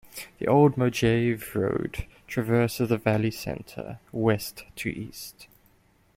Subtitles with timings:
[0.39, 5.47] The Old Mojave Road traverses the valley center, west to east.